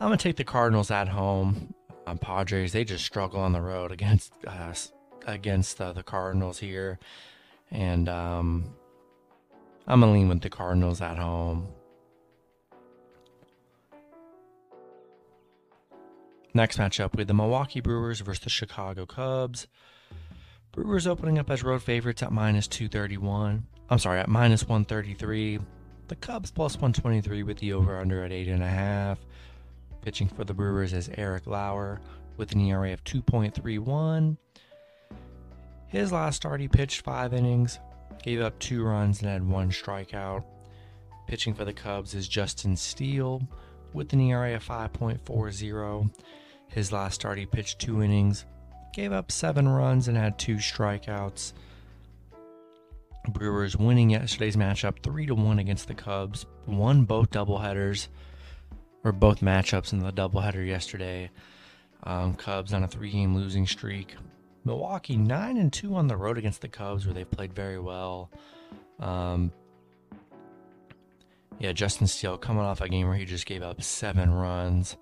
I'm 0.00 0.08
gonna 0.08 0.16
take 0.16 0.36
the 0.36 0.44
Cardinals 0.44 0.92
at 0.92 1.08
home. 1.08 1.74
Um, 2.06 2.18
Padres 2.18 2.72
they 2.72 2.84
just 2.84 3.04
struggle 3.04 3.40
on 3.40 3.52
the 3.52 3.60
road 3.60 3.90
against 3.90 4.32
uh, 4.46 4.72
against 5.26 5.80
uh, 5.80 5.92
the 5.92 6.02
Cardinals 6.02 6.58
here, 6.58 6.98
and 7.70 8.08
um, 8.08 8.64
I'm 9.86 10.00
gonna 10.00 10.12
lean 10.12 10.28
with 10.28 10.40
the 10.40 10.50
Cardinals 10.50 11.00
at 11.00 11.18
home. 11.18 11.68
Next 16.54 16.78
matchup 16.78 17.18
have 17.18 17.26
the 17.26 17.34
Milwaukee 17.34 17.80
Brewers 17.80 18.20
versus 18.20 18.44
the 18.44 18.50
Chicago 18.50 19.04
Cubs. 19.04 19.66
Brewers 20.72 21.06
opening 21.06 21.38
up 21.38 21.50
as 21.50 21.62
road 21.62 21.82
favorites 21.82 22.22
at 22.22 22.32
minus 22.32 22.66
231. 22.68 23.66
I'm 23.90 23.98
sorry, 23.98 24.20
at 24.20 24.28
minus 24.28 24.62
133. 24.62 25.58
The 26.08 26.16
Cubs 26.16 26.50
plus 26.50 26.76
123 26.76 27.42
with 27.42 27.58
the 27.58 27.72
over 27.74 27.98
under 27.98 28.24
at 28.24 28.30
8.5. 28.30 29.18
Pitching 30.06 30.28
for 30.28 30.44
the 30.44 30.54
Brewers 30.54 30.92
is 30.92 31.10
Eric 31.16 31.48
Lauer 31.48 32.00
with 32.36 32.52
an 32.52 32.60
ERA 32.60 32.92
of 32.92 33.02
2.31. 33.02 34.36
His 35.88 36.12
last 36.12 36.36
start, 36.36 36.60
he 36.60 36.68
pitched 36.68 37.00
five 37.00 37.34
innings, 37.34 37.80
gave 38.22 38.40
up 38.40 38.56
two 38.60 38.84
runs, 38.84 39.20
and 39.20 39.28
had 39.28 39.42
one 39.42 39.68
strikeout. 39.70 40.44
Pitching 41.26 41.54
for 41.54 41.64
the 41.64 41.72
Cubs 41.72 42.14
is 42.14 42.28
Justin 42.28 42.76
Steele 42.76 43.42
with 43.94 44.12
an 44.12 44.20
ERA 44.20 44.54
of 44.54 44.64
5.40. 44.64 46.08
His 46.68 46.92
last 46.92 47.16
start, 47.16 47.38
he 47.38 47.44
pitched 47.44 47.80
two 47.80 48.00
innings, 48.00 48.44
gave 48.94 49.10
up 49.10 49.32
seven 49.32 49.68
runs, 49.68 50.06
and 50.06 50.16
had 50.16 50.38
two 50.38 50.58
strikeouts. 50.58 51.52
Brewers 53.30 53.76
winning 53.76 54.10
yesterday's 54.10 54.54
matchup 54.54 55.02
three 55.02 55.26
to 55.26 55.34
one 55.34 55.58
against 55.58 55.88
the 55.88 55.94
Cubs. 55.94 56.46
Won 56.68 57.06
both 57.06 57.30
doubleheaders, 57.30 58.06
or 59.06 59.12
both 59.12 59.40
matchups 59.40 59.92
in 59.92 60.00
the 60.00 60.12
doubleheader 60.12 60.66
yesterday. 60.66 61.30
Um, 62.02 62.34
Cubs 62.34 62.72
on 62.72 62.82
a 62.82 62.88
three-game 62.88 63.36
losing 63.36 63.64
streak. 63.64 64.16
Milwaukee 64.64 65.16
nine 65.16 65.58
and 65.58 65.72
two 65.72 65.94
on 65.94 66.08
the 66.08 66.16
road 66.16 66.36
against 66.38 66.60
the 66.60 66.66
Cubs, 66.66 67.06
where 67.06 67.14
they've 67.14 67.30
played 67.30 67.52
very 67.52 67.78
well. 67.78 68.32
Um, 68.98 69.52
yeah, 71.60 71.70
Justin 71.70 72.08
Steele 72.08 72.36
coming 72.36 72.64
off 72.64 72.80
a 72.80 72.88
game 72.88 73.06
where 73.06 73.16
he 73.16 73.24
just 73.24 73.46
gave 73.46 73.62
up 73.62 73.80
seven 73.80 74.34
runs. 74.34 74.96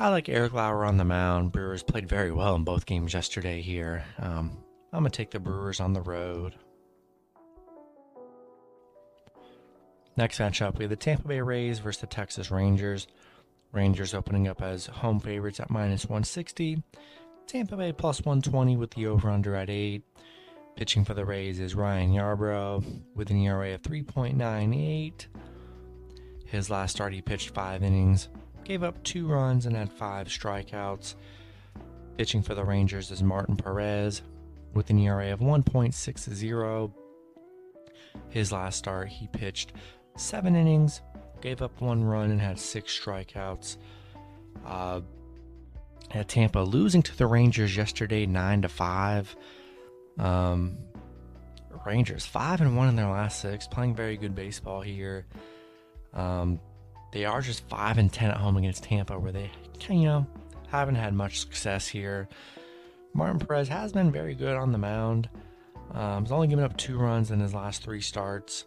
I 0.00 0.08
like 0.08 0.28
Eric 0.28 0.52
Lauer 0.52 0.84
on 0.84 0.96
the 0.96 1.04
mound. 1.04 1.52
Brewers 1.52 1.84
played 1.84 2.08
very 2.08 2.32
well 2.32 2.56
in 2.56 2.64
both 2.64 2.86
games 2.86 3.14
yesterday 3.14 3.60
here. 3.60 4.04
Um, 4.18 4.58
I'm 4.92 5.02
going 5.02 5.12
to 5.12 5.16
take 5.16 5.30
the 5.30 5.38
Brewers 5.38 5.78
on 5.78 5.92
the 5.92 6.02
road. 6.02 6.56
Next 10.20 10.38
matchup, 10.38 10.76
we 10.76 10.82
have 10.82 10.90
the 10.90 10.96
Tampa 10.96 11.26
Bay 11.26 11.40
Rays 11.40 11.78
versus 11.78 12.02
the 12.02 12.06
Texas 12.06 12.50
Rangers. 12.50 13.06
Rangers 13.72 14.12
opening 14.12 14.48
up 14.48 14.60
as 14.60 14.84
home 14.84 15.18
favorites 15.18 15.60
at 15.60 15.70
minus 15.70 16.04
160. 16.04 16.82
Tampa 17.46 17.74
Bay 17.74 17.90
plus 17.90 18.18
120 18.20 18.76
with 18.76 18.90
the 18.90 19.06
over 19.06 19.30
under 19.30 19.56
at 19.56 19.70
8. 19.70 20.02
Pitching 20.76 21.06
for 21.06 21.14
the 21.14 21.24
Rays 21.24 21.58
is 21.58 21.74
Ryan 21.74 22.12
Yarbrough 22.12 22.84
with 23.14 23.30
an 23.30 23.38
ERA 23.38 23.72
of 23.72 23.80
3.98. 23.80 25.26
His 26.44 26.68
last 26.68 26.96
start, 26.96 27.14
he 27.14 27.22
pitched 27.22 27.54
five 27.54 27.82
innings, 27.82 28.28
gave 28.62 28.82
up 28.82 29.02
two 29.02 29.26
runs 29.26 29.64
and 29.64 29.74
had 29.74 29.90
five 29.90 30.28
strikeouts. 30.28 31.14
Pitching 32.18 32.42
for 32.42 32.54
the 32.54 32.64
Rangers 32.66 33.10
is 33.10 33.22
Martin 33.22 33.56
Perez 33.56 34.20
with 34.74 34.90
an 34.90 34.98
ERA 34.98 35.32
of 35.32 35.40
1.60. 35.40 36.92
His 38.28 38.52
last 38.52 38.76
start, 38.76 39.08
he 39.08 39.26
pitched 39.28 39.72
seven 40.20 40.54
innings, 40.56 41.00
gave 41.40 41.62
up 41.62 41.80
one 41.80 42.04
run, 42.04 42.30
and 42.30 42.40
had 42.40 42.58
six 42.58 42.98
strikeouts. 42.98 43.76
Uh, 44.64 45.00
at 46.12 46.28
Tampa, 46.28 46.58
losing 46.58 47.02
to 47.02 47.16
the 47.16 47.26
Rangers 47.26 47.76
yesterday, 47.76 48.26
nine 48.26 48.62
to 48.62 48.68
five. 48.68 49.34
Um, 50.18 50.76
Rangers 51.86 52.26
five 52.26 52.60
and 52.60 52.76
one 52.76 52.88
in 52.88 52.96
their 52.96 53.08
last 53.08 53.40
six, 53.40 53.66
playing 53.66 53.94
very 53.94 54.16
good 54.16 54.34
baseball 54.34 54.80
here. 54.80 55.26
Um, 56.12 56.60
they 57.12 57.24
are 57.24 57.40
just 57.40 57.68
5 57.68 57.98
and 57.98 58.12
10 58.12 58.30
at 58.30 58.36
home 58.36 58.56
against 58.56 58.84
Tampa, 58.84 59.18
where 59.18 59.32
they, 59.32 59.50
you 59.88 60.04
know, 60.04 60.26
haven't 60.68 60.94
had 60.94 61.14
much 61.14 61.40
success 61.40 61.88
here. 61.88 62.28
Martin 63.12 63.40
Perez 63.40 63.68
has 63.68 63.92
been 63.92 64.12
very 64.12 64.34
good 64.34 64.56
on 64.56 64.70
the 64.72 64.78
mound. 64.78 65.28
Um, 65.92 66.24
he's 66.24 66.32
only 66.32 66.46
given 66.46 66.64
up 66.64 66.76
two 66.76 66.96
runs 66.96 67.32
in 67.32 67.40
his 67.40 67.52
last 67.52 67.82
three 67.82 68.00
starts. 68.00 68.64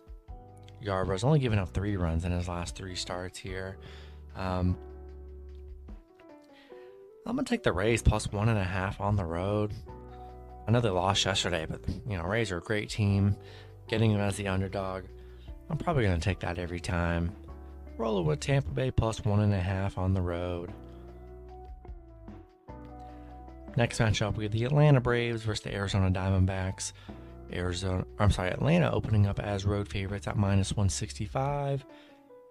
Yarbrough's 0.83 1.23
only 1.23 1.39
given 1.39 1.59
up 1.59 1.69
three 1.73 1.97
runs 1.97 2.25
in 2.25 2.31
his 2.31 2.47
last 2.47 2.75
three 2.75 2.95
starts 2.95 3.37
here. 3.37 3.77
Um, 4.35 4.77
I'm 7.25 7.35
gonna 7.35 7.43
take 7.43 7.63
the 7.63 7.71
Rays 7.71 8.01
plus 8.01 8.31
one 8.31 8.49
and 8.49 8.59
a 8.59 8.63
half 8.63 8.99
on 8.99 9.15
the 9.15 9.25
road. 9.25 9.73
I 10.67 10.71
know 10.71 10.81
they 10.81 10.89
lost 10.89 11.25
yesterday, 11.25 11.65
but 11.69 11.81
you 12.07 12.17
know 12.17 12.23
Rays 12.23 12.51
are 12.51 12.57
a 12.57 12.61
great 12.61 12.89
team. 12.89 13.35
Getting 13.87 14.11
them 14.11 14.21
as 14.21 14.37
the 14.37 14.47
underdog, 14.47 15.03
I'm 15.69 15.77
probably 15.77 16.03
gonna 16.03 16.19
take 16.19 16.39
that 16.39 16.57
every 16.57 16.79
time. 16.79 17.31
Rolling 17.97 18.25
with 18.25 18.39
Tampa 18.39 18.71
Bay 18.71 18.91
plus 18.91 19.23
one 19.23 19.39
and 19.39 19.53
a 19.53 19.59
half 19.59 19.97
on 19.97 20.13
the 20.13 20.21
road. 20.21 20.73
Next 23.75 23.99
matchup, 23.99 24.35
we 24.35 24.43
have 24.43 24.51
the 24.51 24.65
Atlanta 24.65 25.01
Braves 25.01 25.43
versus 25.43 25.63
the 25.63 25.73
Arizona 25.73 26.11
Diamondbacks. 26.11 26.93
Arizona, 27.53 28.05
I'm 28.19 28.31
sorry, 28.31 28.49
Atlanta 28.49 28.91
opening 28.91 29.27
up 29.27 29.39
as 29.39 29.65
road 29.65 29.87
favorites 29.87 30.27
at 30.27 30.37
minus 30.37 30.71
165. 30.71 31.85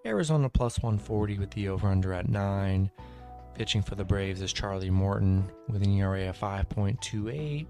Arizona 0.05 0.49
plus 0.49 0.79
140 0.79 1.39
with 1.39 1.51
the 1.51 1.69
over 1.69 1.87
under 1.87 2.13
at 2.13 2.27
9. 2.27 2.91
Pitching 3.55 3.81
for 3.81 3.95
the 3.95 4.03
Braves 4.03 4.41
is 4.41 4.51
Charlie 4.51 4.89
Morton 4.89 5.49
with 5.69 5.83
an 5.83 5.91
ERA 5.91 6.29
of 6.29 6.37
5.28. 6.37 7.67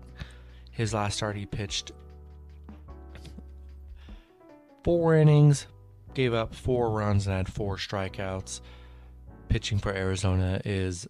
His 0.71 0.93
last 0.93 1.17
start, 1.17 1.35
he 1.35 1.45
pitched 1.45 1.91
four 4.83 5.15
innings, 5.15 5.67
gave 6.13 6.33
up 6.33 6.55
four 6.55 6.89
runs 6.89 7.27
and 7.27 7.35
had 7.35 7.51
four 7.51 7.77
strikeouts. 7.77 8.61
Pitching 9.49 9.77
for 9.77 9.93
Arizona 9.93 10.61
is 10.65 11.07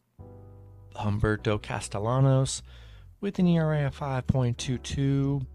Humberto 0.96 1.62
Castellanos 1.62 2.62
with 3.22 3.40
an 3.40 3.48
ERA 3.48 3.88
of 3.88 3.98
5.22. 3.98 5.46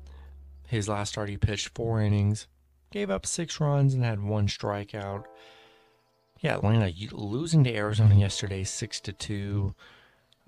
His 0.69 0.89
last 0.89 1.11
start, 1.11 1.31
he 1.31 1.39
pitched 1.39 1.71
four 1.75 2.01
innings, 2.01 2.47
gave 2.91 3.11
up 3.11 3.25
six 3.25 3.59
runs, 3.59 3.95
and 3.95 4.05
had 4.05 4.23
one 4.23 4.49
strikeout. 4.49 5.25
Yeah, 6.41 6.57
Atlanta 6.57 6.93
losing 7.13 7.65
to 7.65 7.75
Arizona 7.75 8.15
yesterday, 8.15 8.65
six 8.65 9.01
to 9.01 9.13
two. 9.13 9.75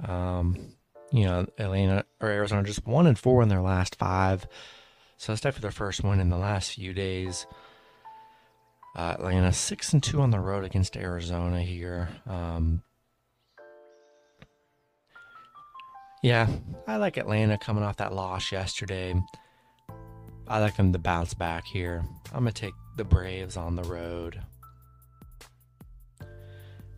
Um, 0.06 0.74
you 1.10 1.24
know, 1.24 1.46
Atlanta 1.58 2.04
or 2.20 2.28
Arizona 2.28 2.62
just 2.62 2.86
one 2.86 3.06
and 3.06 3.18
four 3.18 3.42
in 3.42 3.48
their 3.48 3.62
last 3.62 3.96
five, 3.96 4.46
so 5.16 5.32
it's 5.32 5.42
definitely 5.42 5.62
their 5.62 5.70
first 5.72 6.04
win 6.04 6.20
in 6.20 6.28
the 6.28 6.36
last 6.36 6.72
few 6.72 6.92
days. 6.92 7.46
Uh, 8.94 9.14
Atlanta 9.18 9.52
six 9.52 9.92
and 9.92 10.02
two 10.02 10.20
on 10.20 10.30
the 10.30 10.38
road 10.38 10.64
against 10.64 10.96
Arizona 10.96 11.62
here. 11.62 12.10
Um, 12.26 12.82
yeah, 16.22 16.46
I 16.86 16.96
like 16.96 17.16
Atlanta 17.16 17.56
coming 17.56 17.82
off 17.82 17.96
that 17.96 18.14
loss 18.14 18.52
yesterday. 18.52 19.14
I 20.50 20.58
like 20.58 20.76
them 20.76 20.92
to 20.92 20.98
bounce 20.98 21.32
back 21.32 21.64
here. 21.64 22.02
I'm 22.32 22.40
gonna 22.40 22.50
take 22.50 22.74
the 22.96 23.04
Braves 23.04 23.56
on 23.56 23.76
the 23.76 23.84
road. 23.84 24.42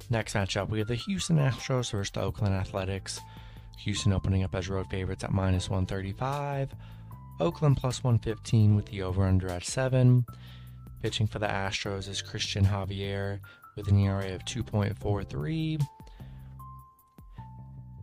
Next 0.08 0.32
matchup, 0.32 0.70
we 0.70 0.78
have 0.78 0.88
the 0.88 0.94
Houston 0.94 1.36
Astros 1.36 1.90
versus 1.90 2.10
the 2.12 2.22
Oakland 2.22 2.54
Athletics. 2.54 3.20
Houston 3.84 4.14
opening 4.14 4.42
up 4.42 4.54
as 4.54 4.70
road 4.70 4.86
favorites 4.88 5.22
at 5.22 5.32
minus 5.32 5.68
135. 5.68 6.74
Oakland 7.40 7.76
plus 7.76 8.02
115 8.02 8.74
with 8.74 8.86
the 8.86 9.02
over 9.02 9.24
under 9.24 9.50
at 9.50 9.64
7. 9.64 10.24
Pitching 11.02 11.26
for 11.26 11.38
the 11.38 11.46
Astros 11.46 12.08
is 12.08 12.22
Cristian 12.22 12.64
Javier 12.64 13.40
with 13.76 13.86
an 13.88 13.98
ERA 13.98 14.34
of 14.34 14.46
2.43. 14.46 15.78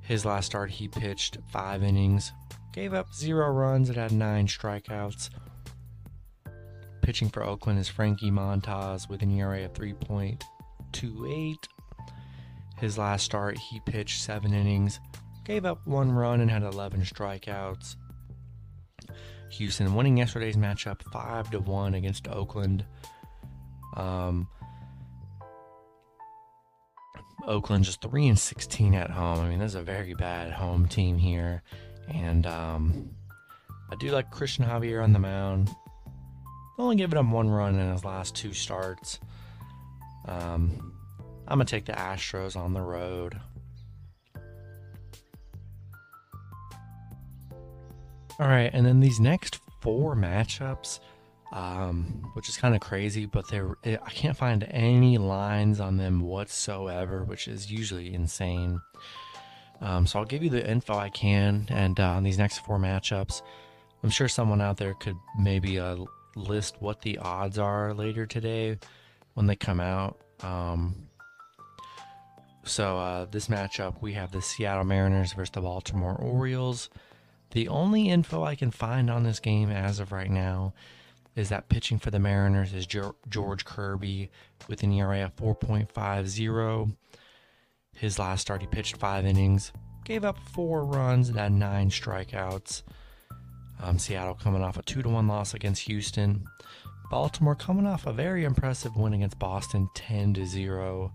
His 0.01 0.25
last 0.25 0.45
start, 0.45 0.69
he 0.69 0.87
pitched 0.87 1.39
five 1.51 1.81
innings, 1.81 2.33
gave 2.71 2.93
up 2.93 3.13
zero 3.13 3.49
runs, 3.51 3.89
and 3.89 3.97
had 3.97 4.11
nine 4.11 4.47
strikeouts. 4.47 5.29
Pitching 7.01 7.29
for 7.29 7.43
Oakland 7.43 7.79
is 7.79 7.89
Frankie 7.89 8.31
Montas 8.31 9.09
with 9.09 9.21
an 9.21 9.31
ERA 9.31 9.65
of 9.65 9.73
3.28. 9.73 11.55
His 12.77 12.97
last 12.97 13.25
start, 13.25 13.57
he 13.57 13.79
pitched 13.81 14.21
seven 14.21 14.53
innings, 14.53 14.99
gave 15.43 15.65
up 15.65 15.85
one 15.85 16.11
run, 16.11 16.39
and 16.39 16.51
had 16.51 16.63
11 16.63 17.01
strikeouts. 17.01 17.95
Houston 19.51 19.93
winning 19.95 20.17
yesterday's 20.17 20.55
matchup 20.55 21.01
five 21.11 21.49
to 21.51 21.59
one 21.59 21.95
against 21.95 22.27
Oakland. 22.27 22.85
Um, 23.95 24.47
Oakland 27.47 27.83
just 27.83 28.01
three 28.01 28.27
and 28.27 28.37
sixteen 28.37 28.93
at 28.93 29.09
home. 29.09 29.39
I 29.39 29.49
mean, 29.49 29.59
this 29.59 29.71
is 29.71 29.75
a 29.75 29.81
very 29.81 30.13
bad 30.13 30.51
home 30.51 30.87
team 30.87 31.17
here, 31.17 31.63
and 32.13 32.45
um, 32.45 33.09
I 33.91 33.95
do 33.95 34.11
like 34.11 34.31
Cristian 34.31 34.67
Javier 34.67 35.03
on 35.03 35.13
the 35.13 35.19
mound. 35.19 35.69
Only 36.77 36.95
giving 36.95 37.19
him 37.19 37.31
one 37.31 37.49
run 37.49 37.77
in 37.77 37.91
his 37.91 38.05
last 38.05 38.35
two 38.35 38.53
starts. 38.53 39.19
Um, 40.27 40.93
I'm 41.47 41.57
gonna 41.57 41.65
take 41.65 41.85
the 41.85 41.93
Astros 41.93 42.55
on 42.55 42.73
the 42.73 42.81
road. 42.81 43.39
All 48.39 48.47
right, 48.47 48.69
and 48.71 48.85
then 48.85 49.01
these 49.01 49.19
next 49.19 49.59
four 49.81 50.15
matchups, 50.15 50.99
um, 51.51 52.29
which 52.35 52.47
is 52.47 52.55
kind 52.55 52.73
of 52.73 52.79
crazy, 52.79 53.25
but 53.25 53.49
there 53.49 53.75
I 53.83 54.11
can't 54.11 54.37
find 54.37 54.63
any 54.69 55.17
lines 55.17 55.81
on 55.81 55.97
them 55.97 56.21
whatsoever, 56.21 57.23
which 57.25 57.49
is 57.49 57.69
usually 57.69 58.13
insane. 58.13 58.79
Um, 59.81 60.05
so 60.05 60.19
I'll 60.19 60.25
give 60.25 60.43
you 60.43 60.49
the 60.49 60.69
info 60.69 60.95
I 60.95 61.09
can, 61.09 61.67
and 61.69 61.99
uh, 61.99 62.11
on 62.11 62.23
these 62.23 62.37
next 62.37 62.59
four 62.59 62.77
matchups, 62.77 63.41
I'm 64.03 64.09
sure 64.09 64.27
someone 64.27 64.61
out 64.61 64.77
there 64.77 64.93
could 64.93 65.17
maybe 65.37 65.79
uh, 65.79 65.97
list 66.35 66.75
what 66.79 67.01
the 67.01 67.17
odds 67.17 67.57
are 67.57 67.93
later 67.93 68.25
today 68.25 68.77
when 69.33 69.47
they 69.47 69.55
come 69.55 69.79
out. 69.79 70.17
Um, 70.41 71.07
so 72.63 72.97
uh, 72.97 73.25
this 73.25 73.47
matchup, 73.47 74.01
we 74.01 74.13
have 74.13 74.31
the 74.31 74.41
Seattle 74.41 74.83
Mariners 74.83 75.33
versus 75.33 75.51
the 75.51 75.61
Baltimore 75.61 76.15
Orioles. 76.15 76.89
The 77.51 77.67
only 77.67 78.09
info 78.09 78.43
I 78.43 78.55
can 78.55 78.71
find 78.71 79.09
on 79.09 79.23
this 79.23 79.39
game 79.39 79.71
as 79.71 79.99
of 79.99 80.11
right 80.11 80.29
now 80.29 80.73
is 81.35 81.49
that 81.49 81.69
pitching 81.69 81.99
for 81.99 82.11
the 82.11 82.19
Mariners 82.19 82.73
is 82.73 82.85
George 82.85 83.65
Kirby 83.65 84.29
with 84.67 84.83
an 84.83 84.91
ERA 84.91 85.23
of 85.23 85.35
4.50. 85.35 86.95
His 87.95 88.19
last 88.19 88.41
start, 88.41 88.61
he 88.61 88.67
pitched 88.67 88.97
five 88.97 89.25
innings, 89.25 89.71
gave 90.05 90.23
up 90.23 90.37
four 90.53 90.85
runs, 90.85 91.29
and 91.29 91.37
had 91.37 91.51
nine 91.51 91.89
strikeouts. 91.89 92.83
Um, 93.81 93.97
Seattle 93.99 94.35
coming 94.35 94.63
off 94.63 94.77
a 94.77 94.81
two 94.81 95.01
to 95.01 95.09
one 95.09 95.27
loss 95.27 95.53
against 95.53 95.83
Houston. 95.83 96.45
Baltimore 97.09 97.55
coming 97.55 97.87
off 97.87 98.05
a 98.05 98.13
very 98.13 98.43
impressive 98.43 98.95
win 98.95 99.13
against 99.13 99.39
Boston, 99.39 99.89
10 99.95 100.35
to 100.35 100.45
zero. 100.45 101.11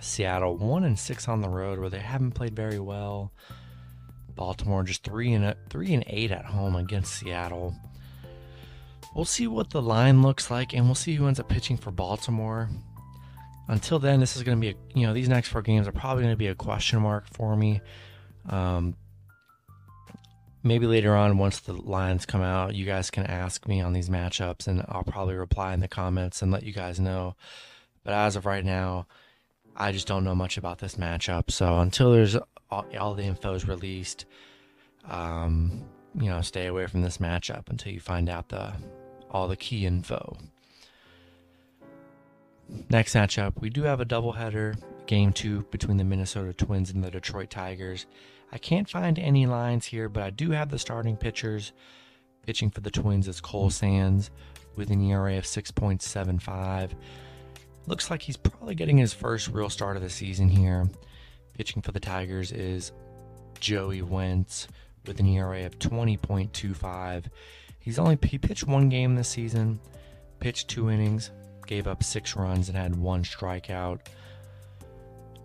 Seattle 0.00 0.56
one 0.56 0.84
and 0.84 0.98
six 0.98 1.28
on 1.28 1.40
the 1.40 1.48
road, 1.48 1.78
where 1.78 1.90
they 1.90 2.00
haven't 2.00 2.32
played 2.32 2.54
very 2.54 2.78
well. 2.78 3.32
Baltimore 4.34 4.82
just 4.82 5.02
three 5.02 5.32
and 5.32 5.54
three 5.70 5.94
and 5.94 6.04
eight 6.06 6.30
at 6.30 6.44
home 6.44 6.76
against 6.76 7.14
Seattle. 7.14 7.74
We'll 9.14 9.24
see 9.24 9.46
what 9.46 9.70
the 9.70 9.80
line 9.80 10.20
looks 10.20 10.50
like, 10.50 10.74
and 10.74 10.84
we'll 10.84 10.94
see 10.94 11.14
who 11.14 11.26
ends 11.26 11.40
up 11.40 11.48
pitching 11.48 11.78
for 11.78 11.90
Baltimore. 11.90 12.68
Until 13.68 13.98
then, 13.98 14.20
this 14.20 14.36
is 14.36 14.42
going 14.42 14.60
to 14.60 14.60
be 14.60 14.70
a, 14.70 14.98
you 14.98 15.06
know 15.06 15.12
these 15.12 15.28
next 15.28 15.48
four 15.48 15.62
games 15.62 15.88
are 15.88 15.92
probably 15.92 16.22
going 16.22 16.32
to 16.32 16.38
be 16.38 16.46
a 16.46 16.54
question 16.54 17.00
mark 17.00 17.26
for 17.32 17.56
me. 17.56 17.80
Um, 18.48 18.94
maybe 20.62 20.86
later 20.86 21.16
on, 21.16 21.38
once 21.38 21.60
the 21.60 21.72
lines 21.72 22.26
come 22.26 22.42
out, 22.42 22.74
you 22.74 22.84
guys 22.84 23.10
can 23.10 23.26
ask 23.26 23.66
me 23.66 23.80
on 23.80 23.92
these 23.92 24.08
matchups, 24.08 24.66
and 24.66 24.84
I'll 24.88 25.04
probably 25.04 25.34
reply 25.34 25.74
in 25.74 25.80
the 25.80 25.88
comments 25.88 26.42
and 26.42 26.52
let 26.52 26.62
you 26.62 26.72
guys 26.72 27.00
know. 27.00 27.34
But 28.04 28.14
as 28.14 28.36
of 28.36 28.46
right 28.46 28.64
now, 28.64 29.06
I 29.76 29.92
just 29.92 30.06
don't 30.06 30.24
know 30.24 30.34
much 30.34 30.56
about 30.56 30.78
this 30.78 30.94
matchup. 30.94 31.50
So 31.50 31.78
until 31.78 32.12
there's 32.12 32.36
all, 32.70 32.86
all 32.98 33.14
the 33.14 33.24
info 33.24 33.54
is 33.54 33.66
released, 33.66 34.26
um, 35.08 35.84
you 36.18 36.28
know, 36.28 36.40
stay 36.40 36.66
away 36.66 36.86
from 36.86 37.02
this 37.02 37.18
matchup 37.18 37.68
until 37.68 37.92
you 37.92 38.00
find 38.00 38.28
out 38.28 38.48
the 38.48 38.72
all 39.30 39.48
the 39.48 39.56
key 39.56 39.86
info. 39.86 40.36
Next 42.90 43.14
matchup, 43.14 43.60
we 43.60 43.70
do 43.70 43.82
have 43.82 44.00
a 44.00 44.04
doubleheader, 44.04 44.76
game 45.06 45.32
two 45.32 45.62
between 45.70 45.96
the 45.96 46.04
Minnesota 46.04 46.52
Twins 46.52 46.90
and 46.90 47.02
the 47.02 47.10
Detroit 47.10 47.50
Tigers. 47.50 48.06
I 48.52 48.58
can't 48.58 48.88
find 48.88 49.18
any 49.18 49.46
lines 49.46 49.86
here, 49.86 50.08
but 50.08 50.22
I 50.22 50.30
do 50.30 50.50
have 50.50 50.70
the 50.70 50.78
starting 50.78 51.16
pitchers. 51.16 51.72
Pitching 52.44 52.70
for 52.70 52.80
the 52.80 52.90
Twins 52.90 53.28
is 53.28 53.40
Cole 53.40 53.70
Sands 53.70 54.30
with 54.76 54.90
an 54.90 55.02
ERA 55.02 55.38
of 55.38 55.44
6.75. 55.44 56.92
Looks 57.86 58.10
like 58.10 58.22
he's 58.22 58.36
probably 58.36 58.74
getting 58.74 58.98
his 58.98 59.12
first 59.12 59.48
real 59.48 59.70
start 59.70 59.96
of 59.96 60.02
the 60.02 60.10
season 60.10 60.48
here. 60.48 60.88
Pitching 61.54 61.82
for 61.82 61.92
the 61.92 62.00
Tigers 62.00 62.52
is 62.52 62.92
Joey 63.60 64.02
Wentz 64.02 64.68
with 65.06 65.20
an 65.20 65.26
ERA 65.26 65.66
of 65.66 65.78
20.25. 65.78 67.24
He's 67.78 67.98
only 67.98 68.18
he 68.24 68.38
pitched 68.38 68.66
one 68.66 68.88
game 68.88 69.14
this 69.14 69.28
season, 69.28 69.80
pitched 70.40 70.68
two 70.68 70.90
innings, 70.90 71.30
gave 71.66 71.86
up 71.86 72.02
six 72.02 72.36
runs 72.36 72.68
and 72.68 72.76
had 72.76 72.96
one 72.96 73.24
strikeout. 73.24 74.00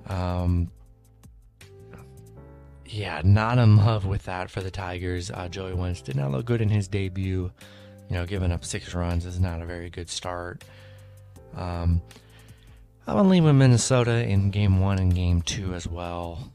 Um, 0.07 0.71
yeah, 2.85 3.21
not 3.23 3.57
in 3.57 3.77
love 3.77 4.05
with 4.05 4.23
that 4.25 4.49
for 4.49 4.61
the 4.61 4.71
Tigers. 4.71 5.31
Uh, 5.31 5.47
Joey 5.47 5.73
Wentz 5.73 6.01
did 6.01 6.15
not 6.15 6.31
look 6.31 6.45
good 6.45 6.61
in 6.61 6.69
his 6.69 6.87
debut. 6.87 7.51
You 8.09 8.15
know, 8.15 8.25
giving 8.25 8.51
up 8.51 8.65
six 8.65 8.93
runs 8.93 9.25
is 9.25 9.39
not 9.39 9.61
a 9.61 9.65
very 9.65 9.89
good 9.89 10.09
start. 10.09 10.63
Um, 11.55 12.01
I'm 13.07 13.15
gonna 13.15 13.29
leave 13.29 13.43
with 13.43 13.55
Minnesota 13.55 14.25
in 14.25 14.51
game 14.51 14.79
one 14.79 14.99
and 14.99 15.13
game 15.13 15.41
two 15.41 15.73
as 15.73 15.87
well. 15.87 16.51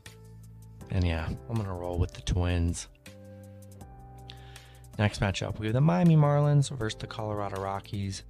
And 0.90 1.04
yeah, 1.04 1.28
I'm 1.48 1.56
gonna 1.56 1.74
roll 1.74 1.98
with 1.98 2.12
the 2.12 2.20
Twins. 2.20 2.88
Next 4.98 5.20
matchup, 5.20 5.58
we 5.58 5.66
have 5.66 5.74
the 5.74 5.80
Miami 5.80 6.16
Marlins 6.16 6.70
versus 6.70 6.98
the 6.98 7.06
Colorado 7.06 7.60
Rockies. 7.60 8.22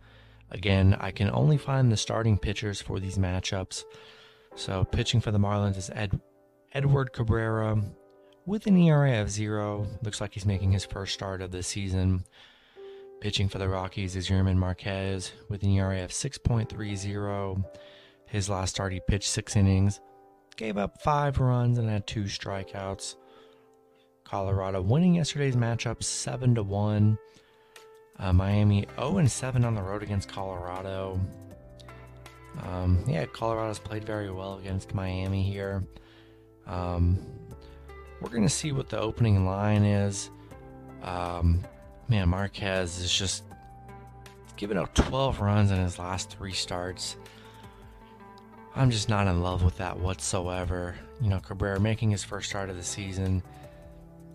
Again, 0.50 0.96
I 1.00 1.10
can 1.10 1.30
only 1.30 1.58
find 1.58 1.90
the 1.90 1.96
starting 1.96 2.38
pitchers 2.38 2.80
for 2.80 3.00
these 3.00 3.18
matchups. 3.18 3.84
So 4.54 4.84
pitching 4.84 5.20
for 5.20 5.30
the 5.30 5.38
Marlins 5.38 5.76
is 5.76 5.90
Ed, 5.92 6.20
Edward 6.72 7.12
Cabrera 7.12 7.82
with 8.46 8.66
an 8.66 8.76
ERA 8.76 9.20
of 9.20 9.30
zero. 9.30 9.86
Looks 10.02 10.20
like 10.20 10.32
he's 10.32 10.46
making 10.46 10.72
his 10.72 10.84
first 10.84 11.14
start 11.14 11.42
of 11.42 11.50
the 11.50 11.62
season. 11.62 12.24
Pitching 13.20 13.48
for 13.48 13.58
the 13.58 13.68
Rockies 13.68 14.14
is 14.14 14.28
Yerman 14.28 14.56
Marquez 14.56 15.32
with 15.48 15.62
an 15.62 15.70
ERA 15.70 16.04
of 16.04 16.10
6.30. 16.10 17.64
His 18.26 18.48
last 18.48 18.70
start, 18.70 18.92
he 18.92 19.00
pitched 19.00 19.30
six 19.30 19.56
innings, 19.56 20.00
gave 20.56 20.76
up 20.76 21.02
five 21.02 21.38
runs, 21.38 21.78
and 21.78 21.88
had 21.88 22.06
two 22.06 22.24
strikeouts. 22.24 23.16
Colorado 24.24 24.82
winning 24.82 25.14
yesterday's 25.14 25.56
matchup 25.56 26.02
7 26.02 26.56
to 26.56 26.62
1. 26.62 27.18
Uh, 28.18 28.32
Miami 28.32 28.86
0 28.96 29.18
and 29.18 29.30
7 29.30 29.64
on 29.64 29.74
the 29.74 29.82
road 29.82 30.02
against 30.02 30.28
Colorado. 30.28 31.20
Um, 32.62 33.04
yeah, 33.06 33.26
Colorado's 33.26 33.78
played 33.78 34.04
very 34.04 34.30
well 34.30 34.58
against 34.58 34.94
Miami 34.94 35.42
here. 35.42 35.84
Um, 36.66 37.18
we're 38.20 38.30
going 38.30 38.42
to 38.42 38.48
see 38.48 38.72
what 38.72 38.88
the 38.88 38.98
opening 38.98 39.44
line 39.44 39.84
is. 39.84 40.30
Um, 41.02 41.62
man, 42.08 42.28
Marquez 42.28 42.98
is 42.98 43.12
just 43.12 43.44
giving 44.56 44.78
up 44.78 44.94
12 44.94 45.40
runs 45.40 45.70
in 45.70 45.78
his 45.78 45.98
last 45.98 46.30
three 46.30 46.52
starts. 46.52 47.16
I'm 48.74 48.90
just 48.90 49.08
not 49.08 49.26
in 49.26 49.42
love 49.42 49.62
with 49.62 49.76
that 49.78 49.98
whatsoever. 49.98 50.94
You 51.20 51.30
know, 51.30 51.40
Cabrera 51.40 51.80
making 51.80 52.10
his 52.10 52.24
first 52.24 52.48
start 52.50 52.70
of 52.70 52.76
the 52.76 52.82
season. 52.82 53.42